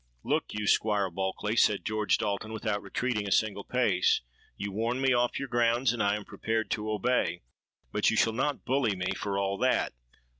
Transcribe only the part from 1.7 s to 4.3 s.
George Dalton, without retreating a single pace: